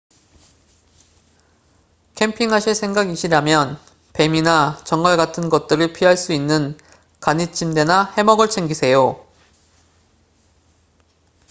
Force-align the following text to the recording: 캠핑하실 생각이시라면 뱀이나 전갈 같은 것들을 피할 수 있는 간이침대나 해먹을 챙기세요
캠핑하실 2.15 2.73
생각이시라면 2.73 3.77
뱀이나 4.13 4.79
전갈 4.83 5.15
같은 5.15 5.47
것들을 5.47 5.93
피할 5.93 6.17
수 6.17 6.33
있는 6.33 6.75
간이침대나 7.19 8.15
해먹을 8.17 8.49
챙기세요 8.49 9.23